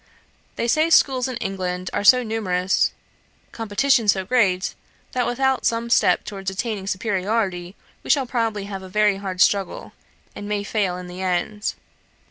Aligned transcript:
They 0.55 0.67
say 0.67 0.89
schools 0.89 1.27
in 1.27 1.37
England 1.37 1.91
are 1.93 2.03
so 2.03 2.23
numerous, 2.23 2.91
competition 3.51 4.07
so 4.07 4.25
great, 4.25 4.73
that 5.11 5.27
without 5.27 5.63
some 5.63 5.91
such 5.91 5.97
step 5.97 6.25
towards 6.25 6.49
attaining 6.49 6.87
superiority, 6.87 7.75
we 8.01 8.09
shall 8.09 8.25
probably 8.25 8.63
have 8.63 8.81
a 8.81 8.89
very 8.89 9.17
hard 9.17 9.41
struggle, 9.41 9.93
and 10.35 10.49
may 10.49 10.63
fail 10.63 10.97
in 10.97 11.05
the 11.05 11.21
end. 11.21 11.75